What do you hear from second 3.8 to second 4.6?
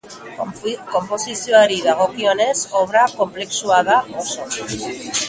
da oso.